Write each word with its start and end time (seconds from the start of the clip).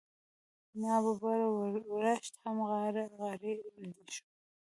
نا 0.81 0.93
ببره 1.05 1.47
ورښت 1.93 2.33
هم 2.43 2.57
غاړه 2.69 3.03
غړۍ 3.17 3.55
شو. 4.13 4.23